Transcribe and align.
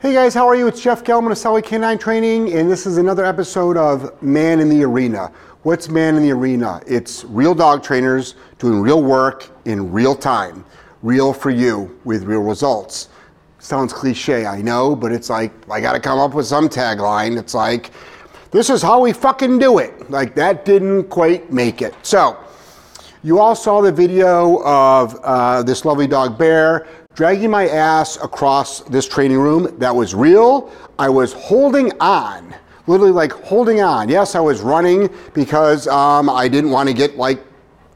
Hey 0.00 0.12
guys, 0.12 0.32
how 0.32 0.46
are 0.46 0.54
you? 0.54 0.68
It's 0.68 0.80
Jeff 0.80 1.02
Gellman 1.02 1.32
of 1.32 1.38
Solid 1.38 1.64
K9 1.64 1.98
Training, 1.98 2.52
and 2.52 2.70
this 2.70 2.86
is 2.86 2.98
another 2.98 3.24
episode 3.24 3.76
of 3.76 4.22
Man 4.22 4.60
in 4.60 4.68
the 4.68 4.84
Arena. 4.84 5.32
What's 5.64 5.88
Man 5.88 6.14
in 6.14 6.22
the 6.22 6.30
Arena? 6.30 6.80
It's 6.86 7.24
real 7.24 7.52
dog 7.52 7.82
trainers 7.82 8.36
doing 8.60 8.80
real 8.80 9.02
work 9.02 9.50
in 9.64 9.90
real 9.90 10.14
time, 10.14 10.64
real 11.02 11.32
for 11.32 11.50
you 11.50 11.98
with 12.04 12.22
real 12.22 12.42
results. 12.42 13.08
Sounds 13.58 13.92
cliche, 13.92 14.46
I 14.46 14.62
know, 14.62 14.94
but 14.94 15.10
it's 15.10 15.28
like 15.28 15.50
I 15.68 15.80
got 15.80 15.94
to 15.94 16.00
come 16.00 16.20
up 16.20 16.32
with 16.32 16.46
some 16.46 16.68
tagline. 16.68 17.36
It's 17.36 17.54
like, 17.54 17.90
this 18.52 18.70
is 18.70 18.80
how 18.80 19.00
we 19.00 19.12
fucking 19.12 19.58
do 19.58 19.78
it. 19.78 20.08
Like 20.12 20.36
that 20.36 20.64
didn't 20.64 21.08
quite 21.08 21.52
make 21.52 21.82
it. 21.82 21.92
So, 22.02 22.38
you 23.24 23.40
all 23.40 23.56
saw 23.56 23.80
the 23.80 23.90
video 23.90 24.62
of 24.62 25.18
uh, 25.24 25.64
this 25.64 25.84
lovely 25.84 26.06
dog 26.06 26.38
Bear 26.38 26.86
dragging 27.18 27.50
my 27.50 27.66
ass 27.66 28.16
across 28.22 28.78
this 28.82 29.08
training 29.08 29.38
room. 29.38 29.76
That 29.80 29.92
was 29.92 30.14
real. 30.14 30.70
I 31.00 31.08
was 31.08 31.32
holding 31.32 31.90
on, 31.98 32.54
literally 32.86 33.10
like 33.10 33.32
holding 33.32 33.80
on. 33.80 34.08
Yes, 34.08 34.36
I 34.36 34.40
was 34.40 34.60
running 34.60 35.12
because 35.34 35.88
um, 35.88 36.30
I 36.30 36.46
didn't 36.46 36.70
want 36.70 36.88
to 36.88 36.94
get 36.94 37.16
like 37.16 37.44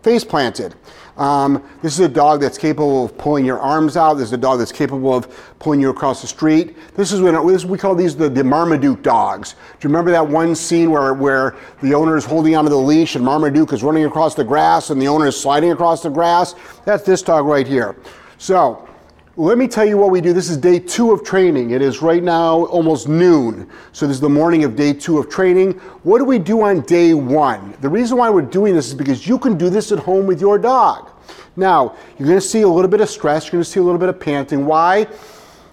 face 0.03 0.25
planted. 0.25 0.75
Um, 1.17 1.63
this 1.83 1.93
is 1.93 2.01
a 2.01 2.09
dog 2.09 2.41
that's 2.41 2.59
capable 2.59 3.05
of 3.05 3.17
pulling 3.17 3.45
your 3.45 3.61
arms 3.61 3.97
out. 3.97 4.15
This 4.15 4.27
is 4.27 4.33
a 4.33 4.37
dog 4.37 4.59
that's 4.59 4.73
capable 4.73 5.15
of 5.15 5.33
pulling 5.61 5.81
you 5.81 5.91
across 5.91 6.21
the 6.21 6.27
street. 6.27 6.77
This 6.97 7.13
is 7.13 7.21
when 7.21 7.35
this, 7.47 7.65
we 7.65 7.79
call 7.79 7.95
these 7.95 8.17
the, 8.17 8.29
the 8.29 8.43
Marmaduke 8.43 9.05
dogs. 9.05 9.53
Do 9.53 9.87
you 9.87 9.89
remember 9.89 10.11
that 10.11 10.27
one 10.27 10.57
scene 10.57 10.91
where, 10.91 11.15
where 11.15 11.55
the 11.81 11.95
owner 11.95 12.17
is 12.17 12.25
holding 12.25 12.57
onto 12.57 12.71
the 12.71 12.77
leash 12.77 13.15
and 13.15 13.25
Marmaduke 13.25 13.73
is 13.73 13.85
running 13.85 14.05
across 14.05 14.35
the 14.35 14.43
grass 14.43 14.91
and 14.91 15.01
the 15.01 15.07
owner 15.07 15.29
is 15.29 15.41
sliding 15.41 15.71
across 15.71 16.03
the 16.03 16.11
grass? 16.11 16.57
That's 16.85 17.05
this 17.05 17.23
dog 17.23 17.47
right 17.47 17.69
here. 17.69 17.95
So 18.39 18.89
let 19.37 19.57
me 19.57 19.67
tell 19.67 19.87
you 19.87 19.97
what 19.97 20.11
we 20.11 20.21
do. 20.21 20.35
This 20.35 20.51
is 20.51 20.59
day 20.59 20.79
two 20.79 21.11
of 21.11 21.25
training. 21.25 21.71
It 21.71 21.81
is 21.81 22.03
right 22.03 22.23
now 22.23 22.67
almost 22.67 23.09
noon. 23.09 23.71
So 23.93 24.07
this 24.07 24.17
is 24.17 24.21
the 24.21 24.29
morning 24.29 24.65
of 24.65 24.77
day 24.77 24.93
two 24.93 25.17
of 25.17 25.31
training. 25.31 25.73
What 26.03 26.19
do 26.19 26.25
we 26.27 26.39
do 26.39 26.61
on 26.61 26.83
day 26.83 27.15
one? 27.15 27.75
The 27.81 27.89
reason 27.89 28.19
why 28.19 28.29
we're 28.29 28.43
doing 28.43 28.75
this 28.75 28.89
is 28.89 28.95
because 28.95 29.27
you 29.27 29.39
can 29.39 29.57
do 29.57 29.71
this 29.71 29.91
at 29.91 29.99
home 29.99 30.27
with 30.27 30.39
your 30.39 30.59
dog. 30.59 31.11
Now, 31.57 31.97
you're 32.19 32.29
going 32.29 32.41
to 32.41 32.47
see 32.47 32.61
a 32.61 32.69
little 32.69 32.91
bit 32.91 33.01
of 33.01 33.09
stress. 33.09 33.47
You're 33.47 33.53
going 33.53 33.65
to 33.65 33.71
see 33.71 33.81
a 33.81 33.83
little 33.83 33.99
bit 33.99 34.11
of 34.11 34.21
panting. 34.21 34.67
Why? 34.67 35.07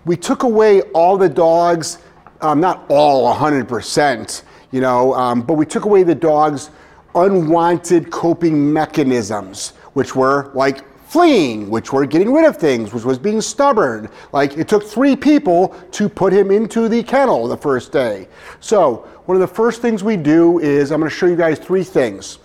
We 0.05 0.15
took 0.15 0.43
away 0.43 0.81
all 0.93 1.17
the 1.17 1.29
dogs, 1.29 1.97
um, 2.39 2.61
not 2.61 2.85
all 2.87 3.33
100%, 3.35 4.43
you 4.71 4.79
know, 4.79 5.13
um, 5.15 5.41
but 5.41 5.55
we 5.55 5.65
took 5.65 5.83
away 5.83 6.03
the 6.03 6.15
dog's 6.15 6.71
unwanted 7.13 8.09
coping 8.09 8.71
mechanisms, 8.71 9.73
which 9.93 10.15
were 10.15 10.49
like 10.53 10.85
fleeing, 11.09 11.71
which 11.71 11.91
were 11.91 12.05
getting 12.05 12.31
rid 12.31 12.45
of 12.45 12.55
things, 12.55 12.93
which 12.93 13.03
was 13.03 13.17
being 13.17 13.41
stubborn. 13.41 14.07
Like 14.31 14.57
it 14.57 14.67
took 14.67 14.83
three 14.83 15.15
people 15.15 15.69
to 15.91 16.07
put 16.07 16.31
him 16.31 16.51
into 16.51 16.87
the 16.87 17.01
kennel 17.01 17.47
the 17.47 17.57
first 17.57 17.91
day. 17.91 18.27
So, 18.59 19.07
one 19.25 19.35
of 19.35 19.41
the 19.41 19.55
first 19.55 19.81
things 19.81 20.03
we 20.03 20.17
do 20.17 20.59
is 20.59 20.91
I'm 20.91 20.99
going 20.99 21.09
to 21.09 21.15
show 21.15 21.25
you 21.25 21.35
guys 21.35 21.57
three 21.57 21.83
things 21.83 22.37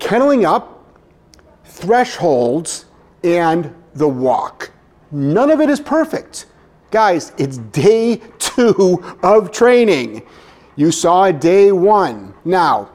kenneling 0.00 0.44
up, 0.44 0.84
thresholds, 1.64 2.86
and 3.22 3.72
the 3.94 4.08
walk. 4.08 4.72
None 5.12 5.50
of 5.50 5.60
it 5.60 5.70
is 5.70 5.78
perfect. 5.78 6.46
Guys, 6.90 7.32
it's 7.38 7.58
day 7.58 8.20
two 8.40 9.04
of 9.22 9.52
training. 9.52 10.26
You 10.74 10.90
saw 10.90 11.30
day 11.30 11.70
one. 11.70 12.34
Now, 12.44 12.90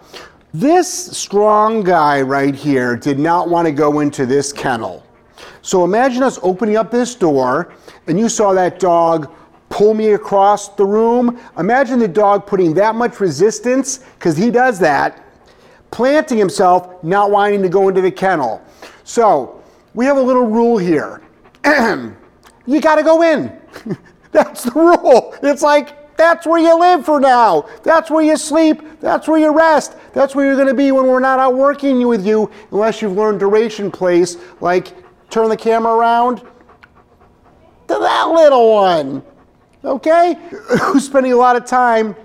this 0.54 0.92
strong 0.92 1.84
guy 1.84 2.22
right 2.22 2.56
here 2.56 2.96
did 2.96 3.20
not 3.20 3.50
want 3.50 3.68
to 3.68 3.72
go 3.72 4.00
into 4.00 4.26
this 4.26 4.52
kennel. 4.52 5.06
So 5.62 5.84
imagine 5.84 6.24
us 6.24 6.40
opening 6.42 6.76
up 6.76 6.90
this 6.90 7.16
door 7.16 7.74
and 8.08 8.20
you 8.20 8.30
saw 8.30 8.54
that 8.54 8.80
dog 8.80 9.32
pull 9.70 9.94
me 9.94 10.12
across 10.12 10.70
the 10.70 10.86
room. 10.86 11.40
Imagine 11.58 12.00
the 12.00 12.08
dog 12.08 12.48
putting 12.48 12.74
that 12.74 12.96
much 12.96 13.20
resistance, 13.20 14.00
because 14.16 14.36
he 14.36 14.50
does 14.50 14.80
that, 14.80 15.24
planting 15.92 16.38
himself, 16.38 17.04
not 17.04 17.30
wanting 17.32 17.62
to 17.62 17.70
go 17.70 17.88
into 17.88 18.02
the 18.02 18.12
kennel. 18.12 18.62
So 19.04 19.64
we 19.94 20.06
have 20.06 20.18
a 20.18 20.22
little 20.22 20.48
rule 20.48 20.78
here. 20.78 21.22
you 21.66 22.82
got 22.82 22.96
to 22.96 23.04
go 23.04 23.22
in. 23.22 23.56
That's 24.32 24.64
the 24.64 24.72
rule. 24.72 25.36
It's 25.44 25.62
like 25.62 25.99
that's 26.20 26.46
where 26.46 26.60
you 26.60 26.78
live 26.78 27.06
for 27.06 27.22
now. 27.22 27.70
That's 27.84 28.12
where 28.12 28.22
you 28.22 28.36
sleep. 28.36 28.82
That's 29.00 29.26
where 29.26 29.40
you 29.40 29.56
rest. 29.56 29.96
That's 30.14 30.36
where 30.36 30.46
you're 30.46 30.56
going 30.56 30.68
to 30.68 30.74
be 30.74 30.92
when 30.92 31.08
we're 31.08 31.22
not 31.22 31.40
out 31.40 31.56
working 31.56 32.06
with 32.06 32.28
you, 32.28 32.52
unless 32.72 33.02
you've 33.02 33.14
learned 33.14 33.40
duration 33.40 33.90
place, 33.90 34.36
like 34.60 34.94
turn 35.30 35.48
the 35.48 35.56
camera 35.56 35.94
around 35.94 36.40
to 36.40 36.46
that 37.88 38.30
little 38.30 38.74
one. 38.74 39.24
Okay? 39.86 40.36
Who's 40.82 41.06
spending 41.06 41.32
a 41.32 41.38
lot 41.38 41.56
of 41.56 41.64
time 41.66 42.18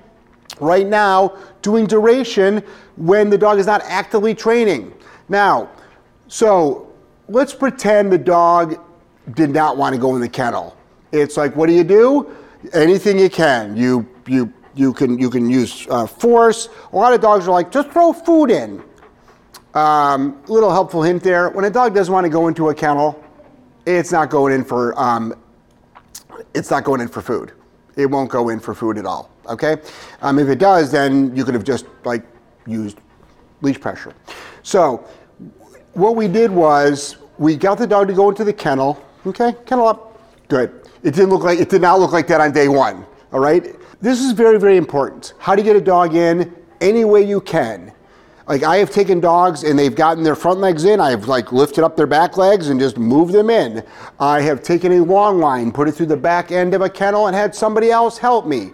right 0.58 0.88
now 0.88 1.36
doing 1.62 1.86
duration 1.86 2.64
when 2.96 3.30
the 3.30 3.38
dog 3.38 3.60
is 3.60 3.66
not 3.66 3.80
actively 3.84 4.34
training. 4.34 4.92
Now, 5.28 5.70
so 6.26 6.92
let's 7.28 7.54
pretend 7.54 8.12
the 8.12 8.18
dog 8.18 8.76
did 9.34 9.50
not 9.50 9.76
want 9.76 9.94
to 9.94 10.00
go 10.00 10.16
in 10.16 10.20
the 10.20 10.28
kennel. 10.28 10.76
It's 11.12 11.36
like, 11.36 11.54
what 11.54 11.68
do 11.68 11.72
you 11.74 11.84
do? 11.84 12.36
Anything 12.72 13.18
you 13.18 13.30
can. 13.30 13.76
You 13.76 14.08
you 14.26 14.52
you 14.74 14.92
can 14.92 15.18
you 15.18 15.30
can 15.30 15.48
use 15.48 15.86
uh, 15.90 16.06
force. 16.06 16.68
A 16.92 16.96
lot 16.96 17.12
of 17.12 17.20
dogs 17.20 17.46
are 17.46 17.52
like 17.52 17.70
just 17.70 17.90
throw 17.90 18.12
food 18.12 18.50
in. 18.50 18.82
Um, 19.74 20.42
little 20.46 20.70
helpful 20.70 21.02
hint 21.02 21.22
there. 21.22 21.50
When 21.50 21.64
a 21.64 21.70
dog 21.70 21.94
doesn't 21.94 22.12
want 22.12 22.24
to 22.24 22.30
go 22.30 22.46
into 22.48 22.68
a 22.68 22.74
kennel, 22.74 23.22
it's 23.86 24.12
not 24.12 24.30
going 24.30 24.52
in 24.52 24.64
for 24.64 24.98
um, 24.98 25.34
it's 26.54 26.70
not 26.70 26.84
going 26.84 27.00
in 27.00 27.08
for 27.08 27.22
food. 27.22 27.52
It 27.96 28.06
won't 28.06 28.30
go 28.30 28.48
in 28.48 28.60
for 28.60 28.74
food 28.74 28.98
at 28.98 29.06
all. 29.06 29.30
Okay. 29.46 29.76
Um, 30.22 30.38
if 30.38 30.48
it 30.48 30.58
does, 30.58 30.90
then 30.90 31.34
you 31.36 31.44
could 31.44 31.54
have 31.54 31.64
just 31.64 31.86
like 32.04 32.24
used 32.66 32.98
leash 33.60 33.80
pressure. 33.80 34.14
So 34.62 35.06
what 35.92 36.16
we 36.16 36.28
did 36.28 36.50
was 36.50 37.16
we 37.38 37.56
got 37.56 37.78
the 37.78 37.86
dog 37.86 38.08
to 38.08 38.14
go 38.14 38.28
into 38.30 38.44
the 38.44 38.52
kennel. 38.52 39.02
Okay, 39.26 39.54
kennel 39.66 39.88
up. 39.88 40.20
Good. 40.48 40.83
It 41.04 41.12
didn't 41.14 41.28
look 41.28 41.44
like 41.44 41.60
it 41.60 41.68
did 41.68 41.82
not 41.82 42.00
look 42.00 42.12
like 42.12 42.26
that 42.28 42.40
on 42.40 42.50
day 42.50 42.66
one. 42.66 43.06
All 43.30 43.38
right. 43.38 43.76
This 44.00 44.20
is 44.20 44.32
very 44.32 44.58
very 44.58 44.78
important. 44.78 45.34
How 45.38 45.54
to 45.54 45.62
get 45.62 45.76
a 45.76 45.80
dog 45.80 46.14
in 46.14 46.54
any 46.80 47.04
way 47.04 47.22
you 47.22 47.42
can. 47.42 47.92
Like 48.48 48.62
I 48.62 48.76
have 48.76 48.90
taken 48.90 49.20
dogs 49.20 49.64
and 49.64 49.78
they've 49.78 49.94
gotten 49.94 50.24
their 50.24 50.34
front 50.34 50.60
legs 50.60 50.84
in. 50.84 51.00
I've 51.00 51.28
like 51.28 51.52
lifted 51.52 51.84
up 51.84 51.94
their 51.94 52.06
back 52.06 52.38
legs 52.38 52.70
and 52.70 52.80
just 52.80 52.96
moved 52.96 53.34
them 53.34 53.50
in. 53.50 53.84
I 54.18 54.40
have 54.40 54.62
taken 54.62 54.92
a 54.92 55.04
long 55.04 55.40
line, 55.40 55.72
put 55.72 55.88
it 55.88 55.92
through 55.92 56.06
the 56.06 56.16
back 56.16 56.50
end 56.50 56.72
of 56.72 56.80
a 56.80 56.88
kennel, 56.88 57.26
and 57.26 57.36
had 57.36 57.54
somebody 57.54 57.90
else 57.90 58.16
help 58.16 58.46
me. 58.46 58.72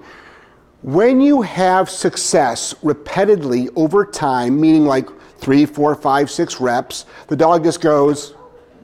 When 0.82 1.20
you 1.20 1.42
have 1.42 1.90
success 1.90 2.74
repeatedly 2.82 3.68
over 3.76 4.06
time, 4.06 4.60
meaning 4.60 4.86
like 4.86 5.08
three, 5.38 5.66
four, 5.66 5.96
five, 5.96 6.30
six 6.30 6.60
reps, 6.60 7.06
the 7.26 7.36
dog 7.36 7.64
just 7.64 7.80
goes, 7.80 8.34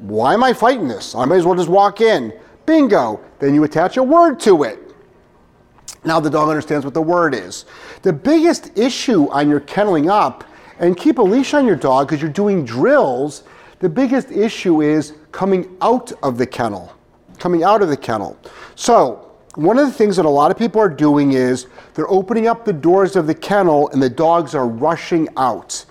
Why 0.01 0.35
am 0.35 0.43
I 0.43 0.53
fighting 0.53 0.89
this? 0.89 1.15
I 1.15 1.25
might 1.25 1.37
as 1.37 1.47
well 1.47 1.55
just 1.55 1.69
walk 1.69 2.01
in. 2.01 2.33
Bingo. 2.67 3.21
Then 3.39 3.55
you 3.55 3.65
attach 3.65 3.97
a 3.97 4.03
word 4.03 4.41
to 4.41 4.65
it. 4.65 4.81
Now 6.05 6.21
the 6.21 6.31
dog 6.31 6.49
understands 6.49 6.85
what 6.85 6.95
the 6.95 7.03
word 7.03 7.35
is. 7.35 7.65
The 8.03 8.13
biggest 8.13 8.77
issue 8.79 9.29
on 9.31 9.49
your 9.49 9.61
kenneling 9.61 10.11
up, 10.11 10.45
and 10.79 10.97
keep 10.97 11.19
a 11.19 11.23
leash 11.23 11.55
on 11.55 11.67
your 11.67 11.77
dog 11.77 12.07
because 12.07 12.21
you're 12.21 12.31
doing 12.31 12.65
drills, 12.65 13.45
the 13.79 13.89
biggest 13.89 14.31
issue 14.31 14.83
is 14.83 15.15
coming 15.33 15.77
out 15.81 16.13
of 16.23 16.39
the 16.39 16.47
kennel. 16.47 16.93
Coming 17.39 17.63
out 17.63 17.83
of 17.83 17.89
the 17.89 17.97
kennel. 17.97 18.39
So, 18.75 19.23
one 19.55 19.79
of 19.79 19.87
the 19.87 19.93
things 19.93 20.17
that 20.17 20.27
a 20.27 20.31
lot 20.31 20.51
of 20.51 20.59
people 20.59 20.83
are 20.83 20.89
doing 20.89 21.33
is 21.33 21.67
they're 21.95 22.11
opening 22.11 22.47
up 22.47 22.67
the 22.67 22.75
doors 22.75 23.17
of 23.17 23.27
the 23.27 23.35
kennel 23.35 23.89
and 23.91 24.03
the 24.03 24.11
dogs 24.11 24.55
are 24.55 24.69
rushing 24.69 25.29
out. 25.39 25.85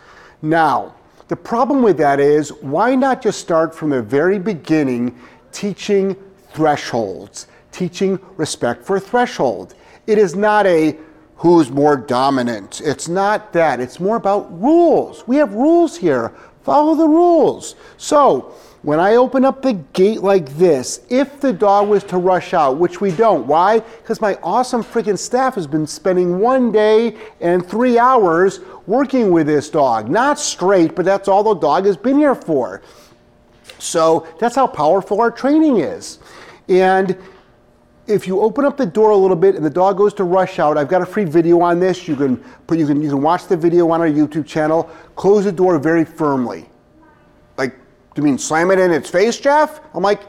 Now, 0.43 0.93
the 1.29 1.35
problem 1.35 1.81
with 1.81 1.97
that 1.97 2.19
is 2.19 2.49
why 2.61 2.93
not 2.93 3.23
just 3.23 3.39
start 3.39 3.73
from 3.73 3.89
the 3.89 4.03
very 4.03 4.37
beginning 4.37 5.19
teaching 5.51 6.15
thresholds, 6.55 7.47
teaching 7.71 8.17
respect 8.37 8.85
for 8.85 8.99
threshold. 8.99 9.75
It 10.07 10.17
is 10.17 10.35
not 10.35 10.65
a 10.65 10.97
who's 11.37 11.69
more 11.69 11.97
dominant. 11.97 12.81
It's 12.83 13.09
not 13.09 13.51
that. 13.53 13.79
It's 13.79 13.99
more 13.99 14.15
about 14.15 14.61
rules. 14.61 15.27
We 15.27 15.35
have 15.35 15.53
rules 15.53 15.97
here. 15.97 16.31
Follow 16.63 16.95
the 16.95 17.07
rules. 17.07 17.75
So, 17.97 18.53
when 18.81 18.99
I 18.99 19.15
open 19.15 19.43
up 19.43 19.61
the 19.61 19.73
gate 19.93 20.21
like 20.21 20.47
this, 20.57 21.01
if 21.09 21.41
the 21.41 21.51
dog 21.51 21.89
was 21.89 22.03
to 22.05 22.17
rush 22.17 22.53
out, 22.53 22.77
which 22.77 23.01
we 23.01 23.11
don't, 23.11 23.47
why? 23.47 23.79
Because 23.79 24.21
my 24.21 24.35
awesome 24.43 24.83
freaking 24.83 25.17
staff 25.17 25.55
has 25.55 25.65
been 25.65 25.87
spending 25.87 26.37
one 26.37 26.71
day 26.71 27.17
and 27.41 27.67
three 27.67 27.97
hours 27.97 28.59
working 28.85 29.31
with 29.31 29.47
this 29.47 29.71
dog. 29.71 30.07
Not 30.07 30.39
straight, 30.39 30.95
but 30.95 31.03
that's 31.03 31.27
all 31.27 31.43
the 31.43 31.55
dog 31.55 31.85
has 31.85 31.97
been 31.97 32.19
here 32.19 32.35
for. 32.35 32.83
So 33.79 34.27
that's 34.39 34.55
how 34.55 34.67
powerful 34.67 35.19
our 35.19 35.31
training 35.31 35.77
is. 35.77 36.19
And 36.67 37.17
if 38.07 38.27
you 38.27 38.39
open 38.39 38.65
up 38.65 38.77
the 38.77 38.85
door 38.85 39.11
a 39.11 39.17
little 39.17 39.35
bit 39.35 39.55
and 39.55 39.65
the 39.65 39.69
dog 39.69 39.97
goes 39.97 40.13
to 40.15 40.23
rush 40.23 40.59
out, 40.59 40.77
I've 40.77 40.87
got 40.87 41.01
a 41.01 41.05
free 41.05 41.25
video 41.25 41.61
on 41.61 41.79
this. 41.79 42.07
You 42.07 42.15
can 42.15 42.37
put 42.67 42.77
you 42.77 42.87
can 42.87 43.01
you 43.01 43.09
can 43.09 43.21
watch 43.21 43.47
the 43.47 43.57
video 43.57 43.89
on 43.89 44.01
our 44.01 44.07
YouTube 44.07 44.45
channel. 44.45 44.89
Close 45.15 45.45
the 45.45 45.51
door 45.51 45.77
very 45.79 46.05
firmly. 46.05 46.69
Like, 47.57 47.75
do 48.13 48.21
you 48.21 48.23
mean 48.23 48.37
slam 48.37 48.71
it 48.71 48.79
in 48.79 48.91
its 48.91 49.09
face, 49.09 49.39
Jeff? 49.39 49.81
I'm 49.93 50.03
like, 50.03 50.21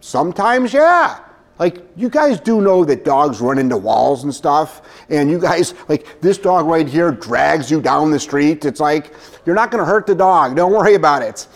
sometimes 0.00 0.72
yeah. 0.72 1.20
Like, 1.58 1.84
you 1.96 2.08
guys 2.08 2.38
do 2.38 2.60
know 2.60 2.84
that 2.84 3.04
dogs 3.04 3.40
run 3.40 3.58
into 3.58 3.76
walls 3.76 4.22
and 4.22 4.32
stuff, 4.32 5.04
and 5.08 5.28
you 5.28 5.40
guys, 5.40 5.74
like, 5.88 6.20
this 6.20 6.38
dog 6.38 6.66
right 6.66 6.86
here 6.86 7.10
drags 7.10 7.68
you 7.68 7.80
down 7.80 8.12
the 8.12 8.20
street. 8.20 8.64
It's 8.64 8.78
like, 8.78 9.12
you're 9.44 9.56
not 9.56 9.72
gonna 9.72 9.84
hurt 9.84 10.06
the 10.06 10.14
dog, 10.14 10.54
don't 10.54 10.72
worry 10.72 10.94
about 10.94 11.22
it. 11.22 11.48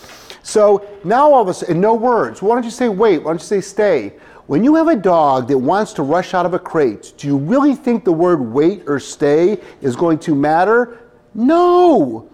So 0.43 0.87
now 1.05 1.33
all 1.33 1.43
of 1.43 1.49
a 1.49 1.55
sudden, 1.55 1.81
no 1.81 1.95
words. 1.95 2.43
Why 2.43 2.55
don't 2.55 2.65
you 2.65 2.71
say 2.71 2.89
wait? 2.89 3.19
Why 3.19 3.31
don't 3.31 3.41
you 3.41 3.47
say 3.47 3.61
stay? 3.61 4.15
When 4.47 4.65
you 4.65 4.75
have 4.75 4.89
a 4.89 4.97
dog 4.97 5.49
that 5.49 5.59
wants 5.59 5.93
to 5.95 6.03
rush 6.03 6.35
out 6.35 6.47
of 6.47 6.53
a 6.53 6.59
crate, 6.59 7.15
do 7.17 7.29
you 7.29 7.37
really 7.37 7.75
think 7.75 8.05
the 8.05 8.13
word 8.13 8.41
wait 8.41 8.83
or 8.87 8.99
stay 8.99 9.61
is 9.81 9.95
going 9.95 10.19
to 10.21 10.35
matter? 10.35 10.99
No. 11.35 12.29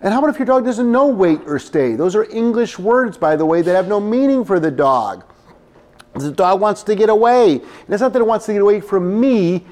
And 0.00 0.12
how 0.12 0.20
about 0.20 0.30
if 0.30 0.38
your 0.38 0.46
dog 0.46 0.64
doesn't 0.64 0.90
know 0.92 1.06
wait 1.06 1.40
or 1.46 1.58
stay? 1.58 1.96
Those 1.96 2.14
are 2.14 2.24
English 2.30 2.78
words, 2.78 3.16
by 3.16 3.34
the 3.34 3.46
way, 3.46 3.62
that 3.62 3.74
have 3.74 3.88
no 3.88 3.98
meaning 3.98 4.44
for 4.44 4.60
the 4.60 4.70
dog. 4.70 5.24
The 6.14 6.30
dog 6.30 6.60
wants 6.60 6.82
to 6.84 6.94
get 6.94 7.08
away. 7.08 7.54
And 7.54 7.88
it's 7.88 8.00
not 8.00 8.12
that 8.12 8.20
it 8.20 8.26
wants 8.26 8.46
to 8.46 8.52
get 8.52 8.62
away 8.62 8.80
from 8.80 9.20
me, 9.20 9.64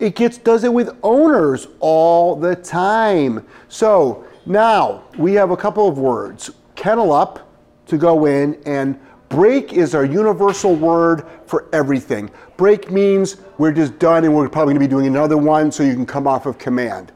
it 0.00 0.16
gets 0.16 0.38
does 0.38 0.64
it 0.64 0.72
with 0.72 0.96
owners 1.02 1.68
all 1.80 2.36
the 2.36 2.56
time. 2.56 3.46
So 3.68 4.24
now 4.46 5.04
we 5.18 5.34
have 5.34 5.50
a 5.50 5.56
couple 5.56 5.88
of 5.88 5.98
words. 5.98 6.50
Kennel 6.76 7.12
up 7.12 7.48
to 7.86 7.98
go 7.98 8.26
in 8.26 8.60
and 8.66 8.98
break 9.28 9.72
is 9.72 9.94
our 9.94 10.04
universal 10.04 10.74
word 10.74 11.26
for 11.46 11.68
everything. 11.72 12.30
Break 12.56 12.90
means 12.90 13.36
we're 13.58 13.72
just 13.72 13.98
done 13.98 14.24
and 14.24 14.34
we're 14.34 14.48
probably 14.48 14.74
gonna 14.74 14.84
be 14.84 14.88
doing 14.88 15.06
another 15.06 15.36
one 15.36 15.72
so 15.72 15.82
you 15.82 15.94
can 15.94 16.06
come 16.06 16.26
off 16.26 16.46
of 16.46 16.58
command. 16.58 17.12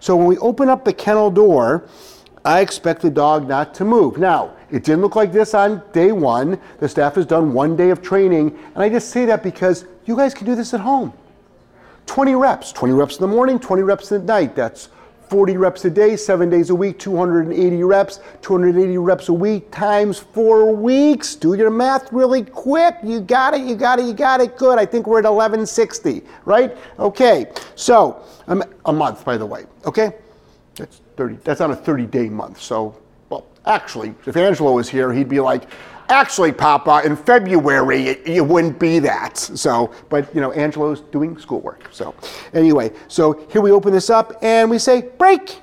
So 0.00 0.16
when 0.16 0.26
we 0.26 0.38
open 0.38 0.68
up 0.68 0.84
the 0.84 0.92
kennel 0.92 1.30
door, 1.30 1.88
I 2.44 2.60
expect 2.60 3.02
the 3.02 3.10
dog 3.10 3.48
not 3.48 3.74
to 3.74 3.84
move. 3.84 4.18
Now, 4.18 4.54
it 4.70 4.84
didn't 4.84 5.00
look 5.00 5.16
like 5.16 5.32
this 5.32 5.54
on 5.54 5.82
day 5.92 6.12
one. 6.12 6.58
The 6.78 6.88
staff 6.88 7.14
has 7.16 7.26
done 7.26 7.52
one 7.52 7.76
day 7.76 7.90
of 7.90 8.02
training, 8.02 8.56
and 8.74 8.82
I 8.82 8.88
just 8.88 9.10
say 9.10 9.24
that 9.26 9.42
because 9.42 9.84
you 10.04 10.16
guys 10.16 10.34
can 10.34 10.46
do 10.46 10.54
this 10.54 10.72
at 10.74 10.80
home. 10.80 11.12
20 12.06 12.34
reps, 12.34 12.72
20 12.72 12.94
reps 12.94 13.16
in 13.16 13.22
the 13.22 13.28
morning, 13.28 13.58
20 13.58 13.82
reps 13.82 14.12
at 14.12 14.24
night. 14.24 14.54
That's 14.54 14.88
40 15.28 15.56
reps 15.56 15.84
a 15.84 15.90
day, 15.90 16.16
seven 16.16 16.48
days 16.48 16.70
a 16.70 16.74
week, 16.74 16.98
280 16.98 17.82
reps, 17.82 18.20
280 18.42 18.98
reps 18.98 19.28
a 19.28 19.32
week 19.32 19.70
times 19.70 20.18
four 20.18 20.74
weeks. 20.74 21.34
Do 21.34 21.54
your 21.54 21.70
math 21.70 22.12
really 22.12 22.42
quick. 22.42 22.96
You 23.02 23.20
got 23.20 23.54
it, 23.54 23.62
you 23.62 23.74
got 23.74 23.98
it, 23.98 24.06
you 24.06 24.14
got 24.14 24.40
it. 24.40 24.56
Good. 24.56 24.78
I 24.78 24.86
think 24.86 25.06
we're 25.06 25.18
at 25.18 25.24
1160, 25.24 26.22
right? 26.44 26.76
Okay. 26.98 27.50
So, 27.74 28.22
um, 28.46 28.62
a 28.86 28.92
month, 28.92 29.24
by 29.24 29.36
the 29.36 29.46
way. 29.46 29.64
Okay? 29.84 30.12
That's 30.76 31.00
30. 31.16 31.38
That's 31.44 31.60
not 31.60 31.70
a 31.70 31.76
30 31.76 32.06
day 32.06 32.28
month. 32.28 32.60
So, 32.60 32.96
well, 33.28 33.46
actually, 33.66 34.14
if 34.26 34.36
Angelo 34.36 34.72
was 34.72 34.88
here, 34.88 35.12
he'd 35.12 35.28
be 35.28 35.40
like, 35.40 35.64
actually, 36.08 36.52
Papa, 36.52 37.02
in 37.04 37.16
February, 37.16 38.08
it, 38.08 38.26
it, 38.26 38.40
wouldn't 38.40 38.78
be 38.78 38.98
that. 39.00 39.36
So, 39.36 39.92
but 40.08 40.34
you 40.34 40.40
know, 40.40 40.52
Angelo's 40.52 41.00
doing 41.00 41.38
schoolwork. 41.38 41.88
So, 41.90 42.14
anyway, 42.52 42.92
so 43.08 43.46
here 43.50 43.60
we 43.60 43.70
open 43.70 43.92
this 43.92 44.10
up 44.10 44.36
and 44.42 44.70
we 44.70 44.78
say, 44.78 45.02
break. 45.18 45.60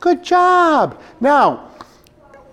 Good 0.00 0.22
job. 0.22 1.00
Now, 1.20 1.70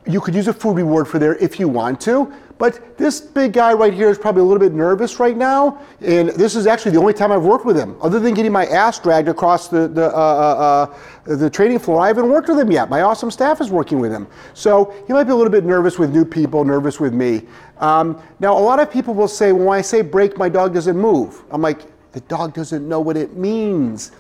you 0.05 0.19
could 0.19 0.35
use 0.35 0.47
a 0.47 0.53
food 0.53 0.77
reward 0.77 1.07
for 1.07 1.19
there 1.19 1.35
if 1.35 1.59
you 1.59 1.67
want 1.67 2.01
to, 2.01 2.33
but 2.63 2.97
this 2.97 3.19
big 3.19 3.51
guy 3.51 3.73
right 3.73 3.93
here 3.93 4.09
is 4.09 4.17
probably 4.17 4.41
a 4.41 4.45
little 4.45 4.61
bit 4.61 4.71
nervous 4.71 5.19
right 5.19 5.35
now, 5.35 5.81
and 5.99 6.29
this 6.29 6.55
is 6.55 6.65
actually 6.65 6.91
the 6.91 6.97
only 6.97 7.11
time 7.11 7.29
I've 7.29 7.43
worked 7.43 7.65
with 7.65 7.75
him, 7.75 7.97
other 8.01 8.21
than 8.21 8.33
getting 8.33 8.53
my 8.53 8.65
ass 8.67 8.99
dragged 8.99 9.27
across 9.27 9.67
the 9.67 9.89
the, 9.89 10.05
uh, 10.05 10.17
uh, 10.17 10.95
uh, 11.29 11.35
the 11.35 11.49
training 11.49 11.79
floor. 11.79 11.99
I 11.99 12.07
haven't 12.07 12.29
worked 12.29 12.47
with 12.47 12.57
him 12.57 12.71
yet. 12.71 12.89
My 12.89 13.01
awesome 13.01 13.29
staff 13.31 13.59
is 13.59 13.69
working 13.69 13.99
with 13.99 14.13
him, 14.13 14.27
so 14.53 14.95
he 15.07 15.11
might 15.11 15.25
be 15.25 15.31
a 15.31 15.35
little 15.35 15.51
bit 15.51 15.65
nervous 15.65 15.99
with 15.99 16.13
new 16.13 16.23
people, 16.23 16.63
nervous 16.63 17.01
with 17.01 17.13
me. 17.13 17.41
Um, 17.79 18.23
now, 18.39 18.57
a 18.57 18.63
lot 18.63 18.79
of 18.79 18.89
people 18.89 19.13
will 19.13 19.27
say, 19.27 19.51
well, 19.51 19.65
when 19.65 19.77
I 19.77 19.81
say 19.81 20.01
break, 20.01 20.37
my 20.37 20.47
dog 20.47 20.73
doesn't 20.73 20.97
move. 20.97 21.43
I'm 21.51 21.61
like, 21.61 21.81
the 22.13 22.21
dog 22.21 22.53
doesn't 22.53 22.87
know 22.87 23.01
what 23.01 23.17
it 23.17 23.35
means. 23.35 24.13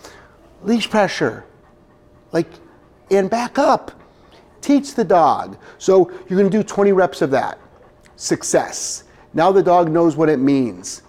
Leash 0.63 0.89
pressure, 0.89 1.45
like, 2.33 2.49
and 3.09 3.29
back 3.29 3.57
up. 3.57 4.03
Teach 4.59 4.95
the 4.95 5.05
dog. 5.05 5.57
So 5.77 6.11
you're 6.27 6.37
going 6.37 6.51
to 6.51 6.57
do 6.57 6.61
20 6.61 6.91
reps 6.91 7.21
of 7.21 7.31
that 7.31 7.57
success. 8.15 9.03
Now 9.33 9.51
the 9.51 9.63
dog 9.63 9.89
knows 9.89 10.15
what 10.15 10.29
it 10.29 10.37
means. 10.37 11.01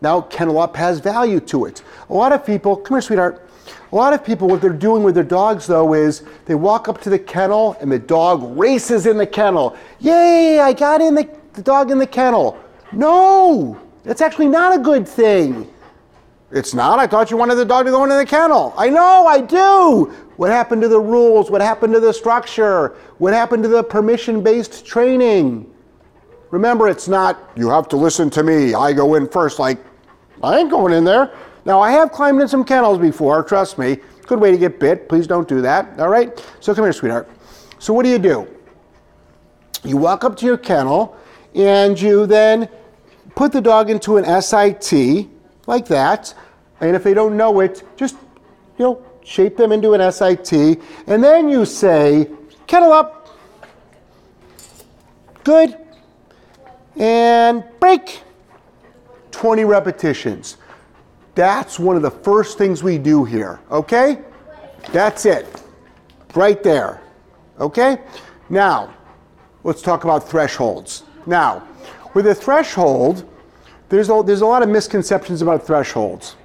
Now 0.00 0.20
kennel 0.20 0.58
up 0.58 0.76
has 0.76 1.00
value 1.00 1.40
to 1.40 1.66
it. 1.66 1.82
A 2.10 2.14
lot 2.14 2.32
of 2.32 2.44
people, 2.44 2.76
come 2.76 2.96
here, 2.96 3.02
sweetheart. 3.02 3.48
A 3.92 3.94
lot 3.94 4.12
of 4.12 4.24
people, 4.24 4.48
what 4.48 4.60
they're 4.60 4.70
doing 4.70 5.02
with 5.02 5.14
their 5.14 5.24
dogs 5.24 5.66
though 5.66 5.94
is 5.94 6.24
they 6.46 6.54
walk 6.54 6.88
up 6.88 7.00
to 7.02 7.10
the 7.10 7.18
kennel 7.18 7.76
and 7.80 7.90
the 7.92 7.98
dog 7.98 8.56
races 8.58 9.06
in 9.06 9.16
the 9.16 9.26
kennel. 9.26 9.76
Yay, 10.00 10.60
I 10.60 10.72
got 10.72 11.00
in 11.00 11.14
the, 11.14 11.28
the 11.52 11.62
dog 11.62 11.90
in 11.90 11.98
the 11.98 12.06
kennel. 12.06 12.58
No, 12.92 13.80
that's 14.02 14.20
actually 14.20 14.48
not 14.48 14.74
a 14.74 14.78
good 14.78 15.06
thing. 15.06 15.68
It's 16.50 16.74
not. 16.74 16.98
I 16.98 17.06
thought 17.06 17.30
you 17.30 17.38
wanted 17.38 17.54
the 17.54 17.64
dog 17.64 17.86
to 17.86 17.90
go 17.90 18.04
into 18.04 18.16
the 18.16 18.26
kennel. 18.26 18.74
I 18.76 18.90
know, 18.90 19.26
I 19.26 19.40
do. 19.40 20.12
What 20.36 20.50
happened 20.50 20.82
to 20.82 20.88
the 20.88 21.00
rules? 21.00 21.50
What 21.50 21.62
happened 21.62 21.94
to 21.94 22.00
the 22.00 22.12
structure? 22.12 22.88
What 23.18 23.32
happened 23.32 23.62
to 23.62 23.68
the 23.68 23.82
permission 23.82 24.42
based 24.42 24.84
training? 24.84 25.71
Remember, 26.52 26.86
it's 26.86 27.08
not, 27.08 27.50
you 27.56 27.70
have 27.70 27.88
to 27.88 27.96
listen 27.96 28.28
to 28.28 28.42
me. 28.42 28.74
I 28.74 28.92
go 28.92 29.14
in 29.14 29.26
first. 29.26 29.58
Like, 29.58 29.78
I 30.42 30.58
ain't 30.58 30.70
going 30.70 30.92
in 30.92 31.02
there. 31.02 31.34
Now, 31.64 31.80
I 31.80 31.90
have 31.92 32.12
climbed 32.12 32.42
in 32.42 32.46
some 32.46 32.62
kennels 32.62 32.98
before, 32.98 33.42
trust 33.42 33.78
me. 33.78 33.98
Good 34.26 34.38
way 34.38 34.50
to 34.50 34.58
get 34.58 34.78
bit. 34.78 35.08
Please 35.08 35.26
don't 35.26 35.48
do 35.48 35.62
that. 35.62 35.98
All 35.98 36.10
right? 36.10 36.38
So 36.60 36.74
come 36.74 36.84
here, 36.84 36.92
sweetheart. 36.92 37.28
So, 37.78 37.94
what 37.94 38.02
do 38.02 38.10
you 38.10 38.18
do? 38.18 38.46
You 39.82 39.96
walk 39.96 40.24
up 40.24 40.36
to 40.36 40.46
your 40.46 40.58
kennel 40.58 41.16
and 41.54 41.98
you 41.98 42.26
then 42.26 42.68
put 43.34 43.50
the 43.50 43.60
dog 43.60 43.88
into 43.88 44.18
an 44.18 44.42
SIT 44.42 45.28
like 45.66 45.86
that. 45.86 46.34
And 46.80 46.94
if 46.94 47.02
they 47.02 47.14
don't 47.14 47.34
know 47.34 47.60
it, 47.60 47.82
just, 47.96 48.16
you 48.78 48.84
know, 48.84 49.06
shape 49.24 49.56
them 49.56 49.72
into 49.72 49.94
an 49.94 50.12
SIT. 50.12 50.52
And 51.06 51.24
then 51.24 51.48
you 51.48 51.64
say, 51.64 52.28
kennel 52.66 52.92
up. 52.92 53.38
Good 55.44 55.81
and 56.96 57.64
break. 57.80 58.22
20 59.30 59.64
repetitions. 59.64 60.56
That's 61.34 61.78
one 61.78 61.96
of 61.96 62.02
the 62.02 62.10
first 62.10 62.58
things 62.58 62.82
we 62.82 62.98
do 62.98 63.24
here, 63.24 63.60
okay? 63.70 64.18
That's 64.92 65.24
it. 65.24 65.46
Right 66.34 66.62
there. 66.62 67.00
Okay? 67.58 67.98
Now, 68.50 68.94
let's 69.64 69.82
talk 69.82 70.04
about 70.04 70.28
thresholds. 70.28 71.04
Now, 71.26 71.66
with 72.14 72.26
a 72.26 72.34
threshold, 72.34 73.28
there's 73.88 74.10
a, 74.10 74.22
there's 74.24 74.42
a 74.42 74.46
lot 74.46 74.62
of 74.62 74.68
misconceptions 74.68 75.42
about 75.42 75.66
thresholds. 75.66 76.36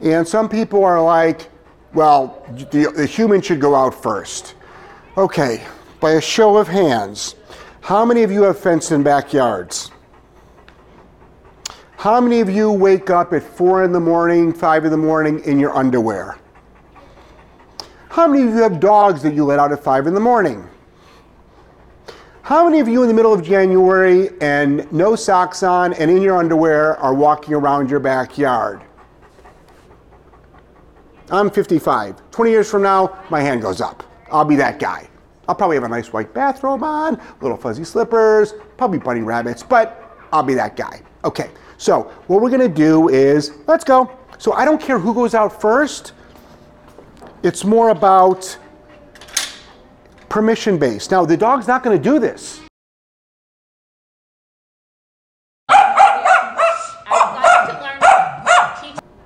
And 0.00 0.26
some 0.26 0.48
people 0.48 0.84
are 0.84 1.02
like, 1.02 1.48
well, 1.94 2.44
the, 2.70 2.92
the 2.96 3.06
human 3.06 3.40
should 3.40 3.60
go 3.60 3.74
out 3.74 3.94
first. 3.94 4.54
Okay, 5.16 5.62
by 6.00 6.12
a 6.12 6.20
show 6.20 6.56
of 6.56 6.66
hands, 6.68 7.34
how 7.82 8.04
many 8.04 8.22
of 8.22 8.30
you 8.30 8.44
have 8.44 8.58
fenced 8.58 8.92
in 8.92 9.02
backyards? 9.02 9.90
How 11.96 12.20
many 12.20 12.40
of 12.40 12.48
you 12.48 12.70
wake 12.70 13.10
up 13.10 13.32
at 13.32 13.42
4 13.42 13.84
in 13.84 13.92
the 13.92 14.00
morning, 14.00 14.52
5 14.52 14.84
in 14.84 14.90
the 14.90 14.96
morning 14.96 15.40
in 15.40 15.58
your 15.58 15.76
underwear? 15.76 16.38
How 18.08 18.28
many 18.28 18.44
of 18.44 18.54
you 18.54 18.62
have 18.62 18.78
dogs 18.78 19.22
that 19.22 19.34
you 19.34 19.44
let 19.44 19.58
out 19.58 19.72
at 19.72 19.82
5 19.82 20.06
in 20.06 20.14
the 20.14 20.20
morning? 20.20 20.68
How 22.42 22.64
many 22.64 22.78
of 22.78 22.86
you 22.86 23.02
in 23.02 23.08
the 23.08 23.14
middle 23.14 23.32
of 23.32 23.42
January 23.42 24.30
and 24.40 24.90
no 24.92 25.16
socks 25.16 25.62
on 25.62 25.92
and 25.94 26.10
in 26.10 26.22
your 26.22 26.36
underwear 26.36 26.96
are 26.98 27.14
walking 27.14 27.54
around 27.54 27.90
your 27.90 28.00
backyard? 28.00 28.80
I'm 31.30 31.50
55. 31.50 32.30
20 32.30 32.50
years 32.50 32.70
from 32.70 32.82
now, 32.82 33.24
my 33.28 33.40
hand 33.40 33.62
goes 33.62 33.80
up. 33.80 34.04
I'll 34.30 34.44
be 34.44 34.56
that 34.56 34.78
guy. 34.78 35.08
I'll 35.52 35.56
probably 35.56 35.76
have 35.76 35.84
a 35.84 35.88
nice 35.88 36.14
white 36.14 36.32
bathrobe 36.32 36.82
on, 36.82 37.20
little 37.42 37.58
fuzzy 37.58 37.84
slippers, 37.84 38.54
probably 38.78 38.98
bunny 38.98 39.20
rabbits, 39.20 39.62
but 39.62 40.16
I'll 40.32 40.42
be 40.42 40.54
that 40.54 40.76
guy. 40.76 41.02
Okay, 41.26 41.50
so 41.76 42.04
what 42.26 42.40
we're 42.40 42.48
gonna 42.48 42.68
do 42.68 43.10
is, 43.10 43.52
let's 43.66 43.84
go. 43.84 44.10
So 44.38 44.54
I 44.54 44.64
don't 44.64 44.80
care 44.80 44.98
who 44.98 45.12
goes 45.12 45.34
out 45.34 45.60
first. 45.60 46.14
It's 47.42 47.66
more 47.66 47.90
about 47.90 48.56
permission 50.30 50.78
based. 50.78 51.10
Now, 51.10 51.26
the 51.26 51.36
dog's 51.36 51.68
not 51.68 51.82
gonna 51.82 51.98
do 51.98 52.18
this. 52.18 52.62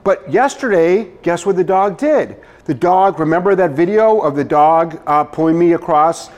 But 0.06 0.30
yesterday, 0.30 1.10
guess 1.22 1.44
what 1.44 1.56
the 1.56 1.64
dog 1.64 1.98
did? 1.98 2.36
The 2.66 2.74
dog, 2.74 3.18
remember 3.18 3.56
that 3.56 3.72
video 3.72 4.20
of 4.20 4.36
the 4.36 4.44
dog 4.44 5.02
uh, 5.04 5.24
pulling 5.24 5.58
me 5.58 5.72
across, 5.72 6.30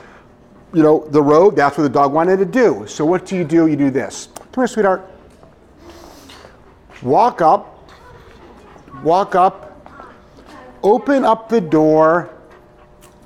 you 0.73 0.81
know, 0.81 1.07
the 1.09 1.21
road? 1.21 1.55
That's 1.55 1.77
what 1.77 1.83
the 1.83 1.89
dog 1.89 2.11
wanted 2.11 2.37
to 2.37 2.45
do. 2.45 2.87
So 2.87 3.05
what 3.05 3.27
do 3.27 3.35
you 3.35 3.43
do? 3.43 3.67
You 3.67 3.75
do 3.75 3.91
this. 3.91 4.29
Come 4.51 4.63
here, 4.63 4.67
sweetheart. 4.67 5.07
Walk 7.03 7.43
up, 7.43 7.91
walk 9.03 9.35
up, 9.35 9.87
open 10.81 11.23
up 11.23 11.47
the 11.47 11.61
door. 11.61 12.31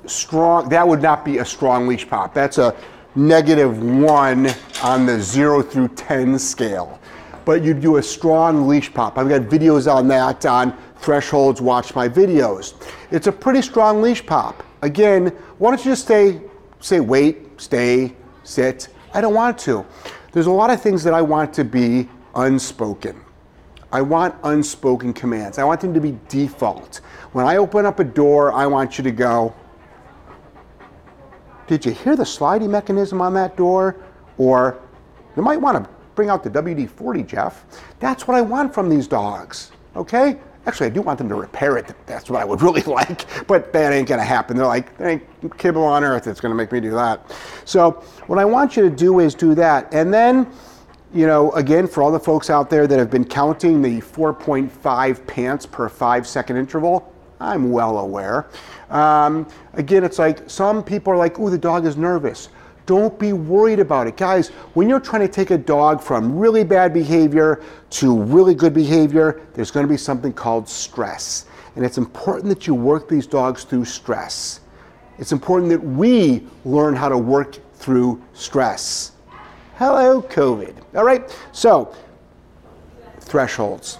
Strong. 0.04 0.68
That 0.68 0.86
would 0.86 1.00
not 1.00 1.24
be 1.24 1.38
a 1.38 1.44
strong 1.46 1.86
leash 1.88 2.06
pop. 2.06 2.34
That's 2.34 2.58
a 2.58 2.76
negative 3.14 3.82
one 3.82 4.50
on 4.82 5.06
the 5.06 5.18
zero 5.22 5.62
through 5.62 5.88
ten 5.88 6.38
scale. 6.38 7.00
But 7.44 7.62
you 7.62 7.74
do 7.74 7.96
a 7.96 8.02
strong 8.02 8.66
leash 8.66 8.92
pop. 8.92 9.18
I've 9.18 9.28
got 9.28 9.42
videos 9.42 9.92
on 9.92 10.08
that 10.08 10.44
on 10.46 10.76
thresholds, 10.96 11.60
watch 11.60 11.94
my 11.94 12.08
videos. 12.08 12.74
It's 13.10 13.26
a 13.26 13.32
pretty 13.32 13.62
strong 13.62 14.00
leash 14.00 14.24
pop. 14.24 14.62
Again, 14.82 15.28
why 15.58 15.70
don't 15.70 15.84
you 15.84 15.92
just 15.92 16.04
stay, 16.04 16.40
say 16.80 17.00
wait, 17.00 17.60
stay, 17.60 18.14
sit. 18.42 18.88
I 19.12 19.20
don't 19.20 19.34
want 19.34 19.58
to. 19.60 19.84
There's 20.32 20.46
a 20.46 20.50
lot 20.50 20.70
of 20.70 20.80
things 20.80 21.04
that 21.04 21.14
I 21.14 21.22
want 21.22 21.52
to 21.54 21.64
be 21.64 22.08
unspoken. 22.34 23.20
I 23.92 24.02
want 24.02 24.34
unspoken 24.42 25.12
commands. 25.12 25.58
I 25.58 25.64
want 25.64 25.80
them 25.80 25.94
to 25.94 26.00
be 26.00 26.18
default. 26.28 26.96
When 27.32 27.46
I 27.46 27.58
open 27.58 27.86
up 27.86 28.00
a 28.00 28.04
door, 28.04 28.52
I 28.52 28.66
want 28.66 28.98
you 28.98 29.04
to 29.04 29.12
go, 29.12 29.54
Did 31.68 31.86
you 31.86 31.92
hear 31.92 32.16
the 32.16 32.26
sliding 32.26 32.72
mechanism 32.72 33.20
on 33.20 33.34
that 33.34 33.56
door? 33.56 33.96
Or 34.36 34.80
you 35.36 35.42
might 35.42 35.60
want 35.60 35.84
to 35.84 35.93
bring 36.14 36.28
out 36.28 36.42
the 36.42 36.50
WD 36.50 36.88
40, 36.88 37.22
Jeff. 37.24 37.64
That's 38.00 38.26
what 38.26 38.36
I 38.36 38.40
want 38.40 38.72
from 38.72 38.88
these 38.88 39.06
dogs, 39.06 39.72
okay? 39.96 40.38
Actually, 40.66 40.86
I 40.86 40.90
do 40.90 41.02
want 41.02 41.18
them 41.18 41.28
to 41.28 41.34
repair 41.34 41.76
it. 41.76 41.92
That's 42.06 42.30
what 42.30 42.40
I 42.40 42.44
would 42.44 42.62
really 42.66 42.82
like, 42.82 43.26
but 43.46 43.72
that 43.72 43.92
ain't 43.92 44.08
gonna 44.08 44.24
happen. 44.24 44.56
They're 44.56 44.66
like, 44.66 44.96
there 44.96 45.08
ain't 45.08 45.58
kibble 45.58 45.84
on 45.84 46.04
earth 46.04 46.24
that's 46.24 46.40
gonna 46.40 46.54
make 46.54 46.72
me 46.72 46.80
do 46.80 46.90
that. 46.92 47.34
So, 47.64 47.92
what 48.26 48.38
I 48.38 48.44
want 48.44 48.76
you 48.76 48.82
to 48.84 48.90
do 48.90 49.20
is 49.20 49.34
do 49.34 49.54
that. 49.56 49.92
And 49.92 50.12
then, 50.12 50.50
you 51.12 51.26
know, 51.26 51.52
again, 51.52 51.86
for 51.86 52.02
all 52.02 52.10
the 52.10 52.20
folks 52.20 52.50
out 52.50 52.70
there 52.70 52.86
that 52.86 52.98
have 52.98 53.10
been 53.10 53.24
counting 53.24 53.82
the 53.82 54.00
4.5 54.00 55.26
pants 55.26 55.66
per 55.66 55.88
five 55.88 56.26
second 56.26 56.56
interval, 56.56 57.12
I'm 57.40 57.70
well 57.70 57.98
aware. 57.98 58.46
Um, 58.90 59.46
again, 59.74 60.04
it's 60.04 60.18
like 60.18 60.48
some 60.48 60.82
people 60.82 61.12
are 61.12 61.16
like, 61.16 61.38
ooh, 61.38 61.50
the 61.50 61.58
dog 61.58 61.84
is 61.84 61.96
nervous. 61.96 62.48
Don't 62.86 63.18
be 63.18 63.32
worried 63.32 63.80
about 63.80 64.06
it. 64.06 64.16
Guys, 64.16 64.48
when 64.74 64.88
you're 64.88 65.00
trying 65.00 65.22
to 65.22 65.28
take 65.28 65.50
a 65.50 65.58
dog 65.58 66.02
from 66.02 66.38
really 66.38 66.64
bad 66.64 66.92
behavior 66.92 67.62
to 67.90 68.20
really 68.22 68.54
good 68.54 68.74
behavior, 68.74 69.40
there's 69.54 69.70
going 69.70 69.86
to 69.86 69.90
be 69.90 69.96
something 69.96 70.32
called 70.32 70.68
stress. 70.68 71.46
And 71.76 71.84
it's 71.84 71.96
important 71.96 72.48
that 72.50 72.66
you 72.66 72.74
work 72.74 73.08
these 73.08 73.26
dogs 73.26 73.64
through 73.64 73.86
stress. 73.86 74.60
It's 75.18 75.32
important 75.32 75.70
that 75.70 75.82
we 75.82 76.46
learn 76.64 76.94
how 76.94 77.08
to 77.08 77.16
work 77.16 77.58
through 77.74 78.22
stress. 78.34 79.12
Hello, 79.76 80.20
COVID. 80.20 80.74
All 80.94 81.04
right, 81.04 81.34
so 81.52 81.94
thresholds. 83.20 83.98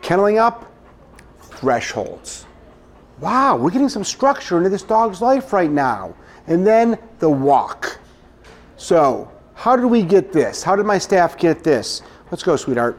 Kenneling 0.00 0.38
up, 0.38 0.72
thresholds 1.40 2.46
wow, 3.20 3.56
we're 3.56 3.70
getting 3.70 3.88
some 3.88 4.04
structure 4.04 4.58
into 4.58 4.68
this 4.68 4.82
dog's 4.82 5.20
life 5.20 5.52
right 5.52 5.70
now. 5.70 6.14
And 6.46 6.66
then 6.66 6.98
the 7.18 7.30
walk. 7.30 7.98
So, 8.76 9.30
how 9.54 9.74
did 9.74 9.86
we 9.86 10.02
get 10.02 10.32
this? 10.32 10.62
How 10.62 10.76
did 10.76 10.86
my 10.86 10.98
staff 10.98 11.38
get 11.38 11.64
this? 11.64 12.02
Let's 12.30 12.42
go, 12.42 12.56
sweetheart. 12.56 12.98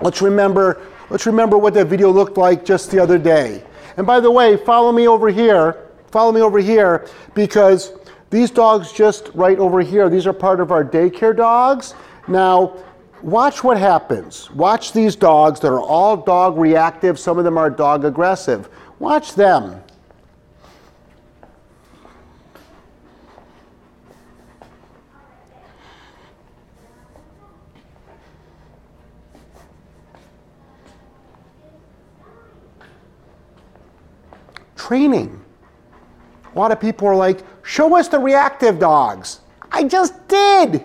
Let's 0.00 0.20
remember, 0.20 0.82
let's 1.10 1.26
remember 1.26 1.56
what 1.58 1.74
that 1.74 1.86
video 1.86 2.10
looked 2.10 2.36
like 2.36 2.64
just 2.64 2.90
the 2.90 2.98
other 2.98 3.18
day. 3.18 3.64
And 3.96 4.06
by 4.06 4.20
the 4.20 4.30
way, 4.30 4.56
follow 4.56 4.92
me 4.92 5.08
over 5.08 5.28
here. 5.28 5.88
Follow 6.10 6.32
me 6.32 6.40
over 6.40 6.58
here 6.58 7.06
because 7.34 7.92
these 8.30 8.50
dogs 8.50 8.92
just 8.92 9.30
right 9.34 9.58
over 9.58 9.80
here, 9.80 10.08
these 10.08 10.26
are 10.26 10.32
part 10.32 10.60
of 10.60 10.70
our 10.70 10.84
daycare 10.84 11.36
dogs. 11.36 11.94
Now, 12.26 12.76
watch 13.22 13.64
what 13.64 13.78
happens. 13.78 14.50
Watch 14.50 14.92
these 14.92 15.16
dogs 15.16 15.60
that 15.60 15.68
are 15.68 15.80
all 15.80 16.16
dog 16.16 16.58
reactive. 16.58 17.18
Some 17.18 17.38
of 17.38 17.44
them 17.44 17.58
are 17.58 17.70
dog 17.70 18.04
aggressive. 18.04 18.68
Watch 18.98 19.34
them. 19.34 19.82
Training. 34.76 35.44
A 36.54 36.58
lot 36.58 36.72
of 36.72 36.80
people 36.80 37.06
are 37.06 37.14
like, 37.14 37.44
show 37.62 37.96
us 37.96 38.08
the 38.08 38.18
reactive 38.18 38.78
dogs. 38.78 39.40
I 39.70 39.84
just 39.84 40.26
did. 40.28 40.84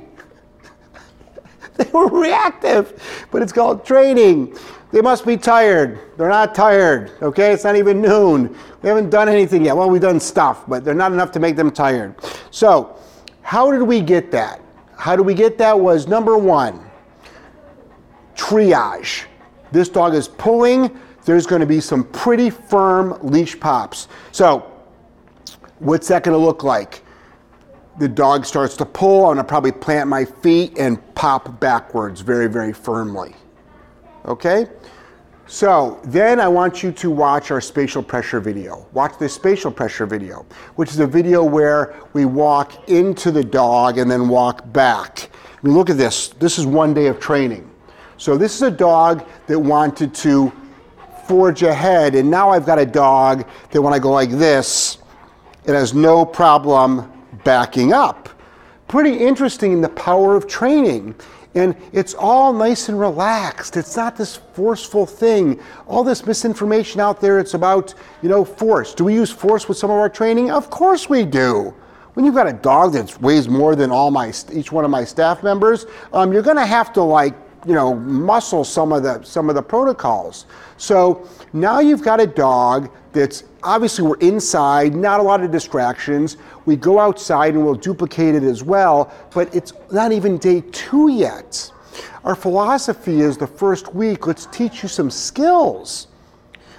they 1.77 1.89
were 1.91 2.09
reactive, 2.09 3.27
but 3.31 3.41
it's 3.41 3.53
called 3.53 3.85
training. 3.85 4.55
They 4.93 5.01
must 5.01 5.25
be 5.25 5.37
tired. 5.37 5.99
They're 6.17 6.29
not 6.29 6.53
tired, 6.53 7.13
okay? 7.19 7.51
It's 7.51 7.63
not 7.63 7.75
even 7.75 7.99
noon. 7.99 8.55
We 8.83 8.89
haven't 8.89 9.09
done 9.09 9.27
anything 9.27 9.65
yet. 9.65 9.75
Well, 9.75 9.89
we've 9.89 9.99
done 9.99 10.19
stuff, 10.19 10.65
but 10.67 10.85
they're 10.85 10.93
not 10.93 11.11
enough 11.11 11.31
to 11.31 11.39
make 11.39 11.55
them 11.55 11.71
tired. 11.71 12.13
So, 12.51 12.95
how 13.41 13.71
did 13.71 13.81
we 13.81 14.01
get 14.01 14.29
that? 14.31 14.61
How 14.95 15.15
did 15.15 15.25
we 15.25 15.33
get 15.33 15.57
that 15.57 15.79
was 15.79 16.07
number 16.07 16.37
one, 16.37 16.79
triage. 18.35 19.23
This 19.71 19.89
dog 19.89 20.13
is 20.13 20.27
pulling. 20.27 20.95
There's 21.25 21.47
going 21.47 21.61
to 21.61 21.65
be 21.65 21.81
some 21.81 22.03
pretty 22.03 22.51
firm 22.51 23.17
leash 23.23 23.59
pops. 23.59 24.07
So, 24.31 24.71
what's 25.79 26.07
that 26.09 26.21
going 26.23 26.39
to 26.39 26.45
look 26.45 26.63
like? 26.63 27.01
The 27.97 28.07
dog 28.07 28.45
starts 28.45 28.77
to 28.77 28.85
pull. 28.85 29.25
I'm 29.25 29.37
to 29.37 29.43
probably 29.43 29.71
plant 29.71 30.07
my 30.07 30.23
feet 30.23 30.77
and 30.77 30.99
pop 31.15 31.59
backwards 31.59 32.21
very, 32.21 32.47
very 32.47 32.73
firmly. 32.73 33.33
Okay? 34.25 34.67
So 35.45 35.99
then 36.05 36.39
I 36.39 36.47
want 36.47 36.81
you 36.81 36.91
to 36.93 37.11
watch 37.11 37.51
our 37.51 37.59
spatial 37.59 38.01
pressure 38.01 38.39
video. 38.39 38.87
Watch 38.93 39.17
the 39.19 39.27
spatial 39.27 39.71
pressure 39.71 40.05
video, 40.05 40.45
which 40.75 40.91
is 40.91 40.99
a 40.99 41.07
video 41.07 41.43
where 41.43 41.95
we 42.13 42.25
walk 42.25 42.89
into 42.89 43.29
the 43.29 43.43
dog 43.43 43.97
and 43.97 44.09
then 44.09 44.29
walk 44.29 44.71
back. 44.71 45.29
I 45.33 45.67
mean, 45.67 45.75
look 45.75 45.89
at 45.89 45.97
this. 45.97 46.29
This 46.29 46.57
is 46.57 46.65
one 46.65 46.93
day 46.93 47.07
of 47.07 47.19
training. 47.19 47.69
So 48.17 48.37
this 48.37 48.55
is 48.55 48.61
a 48.61 48.71
dog 48.71 49.27
that 49.47 49.59
wanted 49.59 50.13
to 50.15 50.51
forge 51.27 51.63
ahead, 51.63 52.15
and 52.15 52.29
now 52.29 52.49
I've 52.49 52.65
got 52.65 52.79
a 52.79 52.85
dog 52.85 53.47
that 53.71 53.81
when 53.81 53.93
I 53.93 53.99
go 53.99 54.11
like 54.11 54.29
this, 54.29 54.97
it 55.65 55.73
has 55.73 55.93
no 55.93 56.25
problem 56.25 57.11
backing 57.43 57.93
up. 57.93 58.29
Pretty 58.87 59.17
interesting 59.17 59.71
in 59.71 59.81
the 59.81 59.89
power 59.89 60.35
of 60.35 60.47
training 60.47 61.15
and 61.55 61.75
it's 61.91 62.13
all 62.15 62.51
nice 62.51 62.89
and 62.89 62.99
relaxed. 62.99 63.77
It's 63.77 63.95
not 63.95 64.15
this 64.15 64.37
forceful 64.53 65.05
thing. 65.05 65.59
All 65.87 66.03
this 66.03 66.25
misinformation 66.25 66.99
out 66.99 67.21
there, 67.21 67.39
it's 67.39 67.53
about, 67.53 67.93
you 68.21 68.29
know, 68.29 68.43
force. 68.43 68.93
Do 68.93 69.03
we 69.03 69.13
use 69.13 69.29
force 69.29 69.67
with 69.67 69.77
some 69.77 69.91
of 69.91 69.97
our 69.97 70.09
training? 70.09 70.49
Of 70.49 70.69
course 70.69 71.09
we 71.09 71.25
do. 71.25 71.73
When 72.13 72.25
you've 72.25 72.35
got 72.35 72.47
a 72.47 72.53
dog 72.53 72.93
that 72.93 73.19
weighs 73.21 73.47
more 73.47 73.75
than 73.75 73.91
all 73.91 74.11
my 74.11 74.31
each 74.51 74.71
one 74.71 74.85
of 74.85 74.91
my 74.91 75.03
staff 75.03 75.43
members, 75.43 75.85
um, 76.11 76.31
you're 76.31 76.43
going 76.43 76.57
to 76.57 76.65
have 76.65 76.93
to 76.93 77.01
like 77.01 77.33
you 77.65 77.73
know 77.73 77.95
muscle 77.95 78.63
some 78.63 78.91
of 78.91 79.03
the 79.03 79.23
some 79.23 79.49
of 79.49 79.55
the 79.55 79.61
protocols. 79.61 80.45
So 80.77 81.27
now 81.53 81.79
you've 81.79 82.03
got 82.03 82.19
a 82.19 82.27
dog 82.27 82.91
that's 83.13 83.45
obviously 83.63 84.05
we're 84.05 84.17
inside, 84.17 84.95
not 84.95 85.19
a 85.19 85.23
lot 85.23 85.41
of 85.41 85.51
distractions. 85.51 86.37
We 86.65 86.75
go 86.75 86.99
outside 86.99 87.55
and 87.55 87.63
we'll 87.63 87.75
duplicate 87.75 88.35
it 88.35 88.43
as 88.43 88.63
well, 88.63 89.13
but 89.33 89.53
it's 89.55 89.73
not 89.91 90.11
even 90.11 90.37
day 90.37 90.61
two 90.71 91.09
yet. 91.09 91.71
Our 92.23 92.35
philosophy 92.35 93.21
is 93.21 93.37
the 93.37 93.47
first 93.47 93.93
week, 93.93 94.27
let's 94.27 94.45
teach 94.47 94.83
you 94.83 94.89
some 94.89 95.11
skills. 95.11 96.07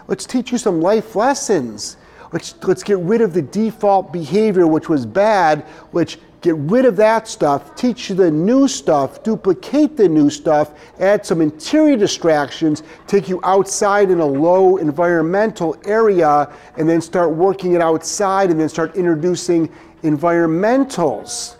Let's 0.06 0.26
teach 0.26 0.52
you 0.52 0.58
some 0.58 0.80
life 0.80 1.16
lessons. 1.16 1.96
Let's, 2.32 2.54
let's 2.64 2.82
get 2.82 2.98
rid 2.98 3.20
of 3.20 3.32
the 3.32 3.42
default 3.42 4.12
behavior, 4.12 4.66
which 4.66 4.88
was 4.88 5.06
bad, 5.06 5.62
which 5.92 6.18
Get 6.44 6.56
rid 6.56 6.84
of 6.84 6.94
that 6.96 7.26
stuff, 7.26 7.74
teach 7.74 8.10
you 8.10 8.14
the 8.14 8.30
new 8.30 8.68
stuff, 8.68 9.22
duplicate 9.22 9.96
the 9.96 10.06
new 10.06 10.28
stuff, 10.28 10.74
add 11.00 11.24
some 11.24 11.40
interior 11.40 11.96
distractions, 11.96 12.82
take 13.06 13.30
you 13.30 13.40
outside 13.44 14.10
in 14.10 14.20
a 14.20 14.26
low 14.26 14.76
environmental 14.76 15.74
area, 15.86 16.52
and 16.76 16.86
then 16.86 17.00
start 17.00 17.30
working 17.30 17.72
it 17.72 17.80
outside 17.80 18.50
and 18.50 18.60
then 18.60 18.68
start 18.68 18.94
introducing 18.94 19.70
environmentals. 20.02 21.56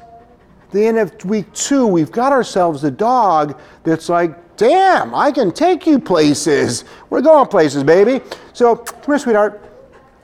Then 0.70 0.98
of 0.98 1.24
week 1.24 1.50
two, 1.54 1.86
we've 1.86 2.12
got 2.12 2.30
ourselves 2.30 2.84
a 2.84 2.90
dog 2.90 3.58
that's 3.84 4.10
like, 4.10 4.56
damn, 4.58 5.14
I 5.14 5.32
can 5.32 5.50
take 5.50 5.86
you 5.86 5.98
places. 5.98 6.84
We're 7.08 7.22
going 7.22 7.48
places, 7.48 7.84
baby. 7.84 8.22
So, 8.52 8.76
come 8.76 9.02
here, 9.06 9.18
sweetheart. 9.18 9.74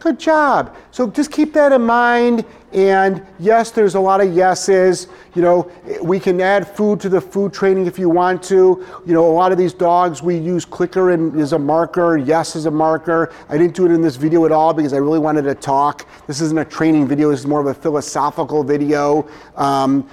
Good 0.01 0.19
job. 0.19 0.75
So 0.93 1.11
just 1.11 1.31
keep 1.31 1.53
that 1.53 1.73
in 1.73 1.83
mind. 1.83 2.47
And 2.73 3.23
yes, 3.39 3.71
there's 3.71 3.97
a 3.97 4.01
lot 4.01 4.23
of 4.23 4.33
yeses. 4.35 5.09
You 5.35 5.43
know, 5.43 5.71
we 6.03 6.19
can 6.19 6.41
add 6.41 6.67
food 6.67 7.01
to 7.01 7.11
the 7.11 7.21
food 7.21 7.53
training 7.53 7.85
if 7.87 7.99
you 7.99 8.09
want 8.09 8.43
to. 8.45 8.87
You 9.05 9.13
know, 9.13 9.27
a 9.27 9.31
lot 9.31 9.53
of 9.53 9.59
these 9.59 9.75
dogs, 9.75 10.23
we 10.23 10.39
use 10.39 10.65
clicker 10.65 11.11
and 11.11 11.39
as 11.39 11.53
a 11.53 11.59
marker, 11.59 12.17
yes 12.17 12.57
as 12.57 12.65
a 12.65 12.71
marker. 12.71 13.31
I 13.51 13.59
didn't 13.59 13.77
do 13.77 13.85
it 13.85 13.91
in 13.91 14.01
this 14.01 14.17
video 14.17 14.47
at 14.47 14.53
all 14.53 14.73
because 14.73 14.95
I 14.95 14.97
really 14.97 15.19
wanted 15.19 15.43
to 15.43 15.55
talk. 15.55 16.09
This 16.27 16.41
isn't 16.41 16.59
a 16.59 16.65
training 16.65 17.07
video, 17.07 17.31
this 17.31 17.41
is 17.41 17.47
more 17.47 17.61
of 17.61 17.67
a 17.67 17.75
philosophical 17.75 18.65
video. 18.65 19.29
Um, 19.57 20.09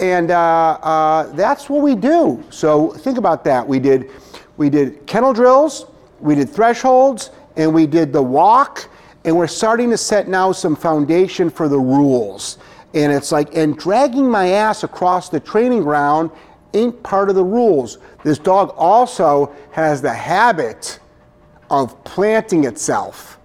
and 0.00 0.32
uh, 0.32 0.78
uh, 0.82 1.32
that's 1.34 1.70
what 1.70 1.82
we 1.82 1.94
do. 1.94 2.42
So 2.50 2.90
think 2.94 3.16
about 3.16 3.44
that. 3.44 3.66
We 3.66 3.78
did, 3.78 4.10
we 4.56 4.70
did 4.70 5.06
kennel 5.06 5.32
drills, 5.32 5.86
we 6.18 6.34
did 6.34 6.50
thresholds, 6.50 7.30
and 7.56 7.72
we 7.72 7.86
did 7.86 8.12
the 8.12 8.22
walk 8.22 8.88
and 9.24 9.36
we're 9.36 9.46
starting 9.46 9.90
to 9.90 9.96
set 9.96 10.28
now 10.28 10.52
some 10.52 10.74
foundation 10.74 11.50
for 11.50 11.68
the 11.68 11.78
rules. 11.78 12.58
And 12.94 13.12
it's 13.12 13.30
like, 13.30 13.54
and 13.54 13.76
dragging 13.76 14.28
my 14.28 14.48
ass 14.48 14.82
across 14.82 15.28
the 15.28 15.40
training 15.40 15.82
ground 15.82 16.30
ain't 16.74 17.02
part 17.02 17.28
of 17.28 17.34
the 17.34 17.44
rules. 17.44 17.98
This 18.24 18.38
dog 18.38 18.72
also 18.76 19.54
has 19.72 20.00
the 20.00 20.12
habit 20.12 20.98
of 21.70 22.02
planting 22.04 22.64
itself 22.64 23.38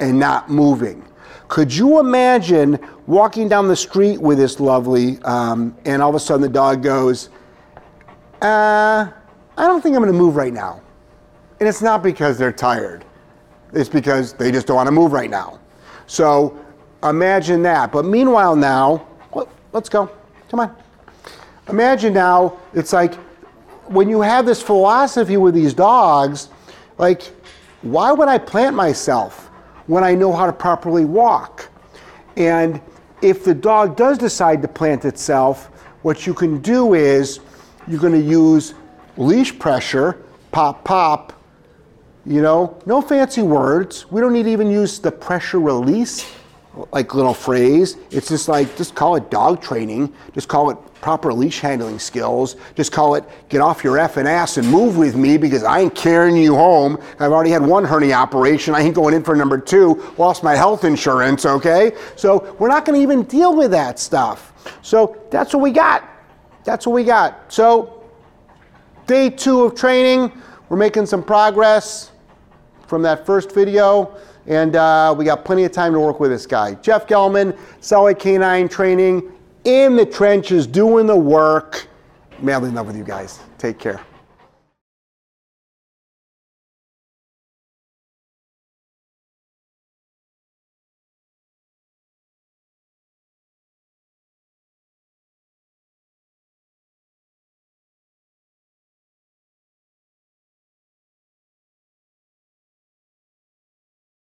and 0.00 0.18
not 0.18 0.50
moving. 0.50 1.04
Could 1.48 1.74
you 1.74 1.98
imagine 1.98 2.78
walking 3.06 3.48
down 3.48 3.68
the 3.68 3.76
street 3.76 4.20
with 4.20 4.38
this 4.38 4.60
lovely, 4.60 5.18
um, 5.22 5.76
and 5.84 6.02
all 6.02 6.10
of 6.10 6.14
a 6.14 6.20
sudden 6.20 6.42
the 6.42 6.48
dog 6.48 6.82
goes, 6.82 7.30
uh, 8.42 9.08
I 9.56 9.66
don't 9.66 9.80
think 9.80 9.96
I'm 9.96 10.02
to 10.04 10.12
move 10.12 10.36
right 10.36 10.52
now. 10.52 10.82
And 11.58 11.68
it's 11.68 11.82
not 11.82 12.02
because 12.02 12.38
they're 12.38 12.52
tired, 12.52 13.04
it's 13.72 13.88
because 13.88 14.32
they 14.32 14.50
just 14.50 14.66
don't 14.66 14.76
want 14.76 14.86
to 14.86 14.92
move 14.92 15.12
right 15.12 15.30
now. 15.30 15.58
So 16.06 16.58
imagine 17.02 17.62
that. 17.62 17.92
But 17.92 18.04
meanwhile, 18.04 18.56
now, 18.56 19.06
let's 19.72 19.88
go. 19.88 20.10
Come 20.48 20.60
on. 20.60 20.76
Imagine 21.68 22.14
now, 22.14 22.58
it's 22.72 22.92
like 22.92 23.14
when 23.88 24.08
you 24.08 24.20
have 24.20 24.46
this 24.46 24.62
philosophy 24.62 25.36
with 25.36 25.54
these 25.54 25.74
dogs, 25.74 26.48
like, 26.96 27.22
why 27.82 28.12
would 28.12 28.28
I 28.28 28.38
plant 28.38 28.74
myself 28.74 29.46
when 29.86 30.02
I 30.02 30.14
know 30.14 30.32
how 30.32 30.46
to 30.46 30.52
properly 30.52 31.04
walk? 31.04 31.68
And 32.36 32.80
if 33.22 33.44
the 33.44 33.54
dog 33.54 33.96
does 33.96 34.18
decide 34.18 34.62
to 34.62 34.68
plant 34.68 35.04
itself, 35.04 35.66
what 36.02 36.26
you 36.26 36.34
can 36.34 36.60
do 36.60 36.94
is 36.94 37.40
you're 37.86 38.00
going 38.00 38.12
to 38.12 38.18
use 38.18 38.74
leash 39.16 39.58
pressure, 39.58 40.22
pop, 40.52 40.84
pop, 40.84 41.32
you 42.28 42.42
know, 42.42 42.78
no 42.84 43.00
fancy 43.00 43.42
words. 43.42 44.10
We 44.10 44.20
don't 44.20 44.34
need 44.34 44.42
to 44.44 44.50
even 44.50 44.70
use 44.70 44.98
the 44.98 45.10
pressure 45.10 45.60
release 45.60 46.30
like 46.92 47.14
little 47.14 47.34
phrase. 47.34 47.96
It's 48.10 48.28
just 48.28 48.48
like, 48.48 48.76
just 48.76 48.94
call 48.94 49.16
it 49.16 49.30
dog 49.30 49.62
training. 49.62 50.12
Just 50.34 50.48
call 50.48 50.70
it 50.70 50.78
proper 51.00 51.32
leash 51.32 51.60
handling 51.60 51.98
skills. 51.98 52.56
Just 52.74 52.92
call 52.92 53.14
it 53.14 53.24
get 53.48 53.60
off 53.60 53.82
your 53.82 53.96
effing 53.96 54.26
ass 54.26 54.58
and 54.58 54.68
move 54.68 54.96
with 54.96 55.16
me 55.16 55.38
because 55.38 55.64
I 55.64 55.80
ain't 55.80 55.94
carrying 55.94 56.36
you 56.36 56.54
home. 56.54 56.98
I've 57.18 57.32
already 57.32 57.50
had 57.50 57.62
one 57.62 57.84
hernia 57.84 58.14
operation. 58.14 58.74
I 58.74 58.80
ain't 58.80 58.94
going 58.94 59.14
in 59.14 59.24
for 59.24 59.34
number 59.34 59.58
two. 59.58 60.12
Lost 60.18 60.42
my 60.42 60.54
health 60.54 60.84
insurance, 60.84 61.46
okay? 61.46 61.92
So 62.16 62.54
we're 62.58 62.68
not 62.68 62.84
to 62.86 62.94
even 62.94 63.22
deal 63.24 63.56
with 63.56 63.70
that 63.70 63.98
stuff. 63.98 64.52
So 64.82 65.20
that's 65.30 65.54
what 65.54 65.62
we 65.62 65.70
got. 65.70 66.08
That's 66.64 66.86
what 66.86 66.92
we 66.92 67.04
got. 67.04 67.52
So 67.52 68.04
day 69.06 69.30
two 69.30 69.62
of 69.62 69.74
training, 69.74 70.30
we're 70.68 70.76
making 70.76 71.06
some 71.06 71.24
progress 71.24 72.10
from 72.88 73.02
that 73.02 73.24
first 73.24 73.52
video. 73.52 74.16
And 74.46 74.76
uh, 74.76 75.14
we 75.16 75.24
got 75.24 75.44
plenty 75.44 75.64
of 75.64 75.72
time 75.72 75.92
to 75.92 76.00
work 76.00 76.20
with 76.20 76.30
this 76.30 76.46
guy. 76.46 76.74
Jeff 76.76 77.06
Gellman, 77.06 77.56
Solid 77.80 78.18
K9 78.18 78.70
Training, 78.70 79.30
in 79.64 79.94
the 79.94 80.06
trenches, 80.06 80.66
doing 80.66 81.06
the 81.06 81.16
work. 81.16 81.86
Madly 82.40 82.70
in 82.70 82.74
love 82.74 82.86
with 82.86 82.96
you 82.96 83.04
guys. 83.04 83.40
Take 83.58 83.78
care. 83.78 84.00